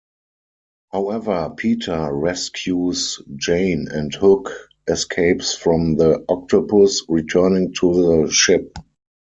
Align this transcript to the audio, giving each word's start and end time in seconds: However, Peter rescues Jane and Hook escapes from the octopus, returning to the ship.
However, 0.91 1.53
Peter 1.55 2.09
rescues 2.11 3.21
Jane 3.35 3.87
and 3.91 4.11
Hook 4.11 4.51
escapes 4.87 5.55
from 5.55 5.95
the 5.97 6.25
octopus, 6.27 7.03
returning 7.07 7.75
to 7.81 7.93
the 8.25 8.31
ship. 8.31 8.79